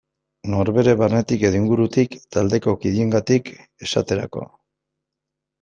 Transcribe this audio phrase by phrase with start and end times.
[0.53, 3.53] Norbere barnetik edo ingurutik, taldeko kideengatik
[3.89, 4.49] esaterako.